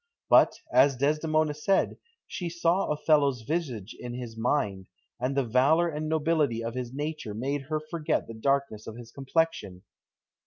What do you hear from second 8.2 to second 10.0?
the darkness of his complexion.